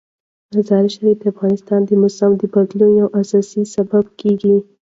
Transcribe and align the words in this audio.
مزارشریف 0.55 1.17
د 1.21 1.23
افغانستان 1.33 1.81
د 1.85 1.91
موسم 2.01 2.31
د 2.37 2.43
بدلون 2.53 2.91
یو 3.01 3.07
اساسي 3.21 3.63
سبب 3.75 4.05
کېږي. 4.19 4.55